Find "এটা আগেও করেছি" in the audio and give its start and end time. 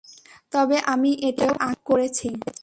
1.21-2.27